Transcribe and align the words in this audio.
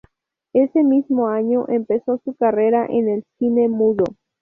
Ese 0.53 0.83
mismo 0.83 1.27
año 1.27 1.65
empezó 1.67 2.17
su 2.25 2.33
carrera 2.33 2.87
en 2.89 3.07
el 3.07 3.23
cine 3.37 3.67
mudo. 3.69 4.05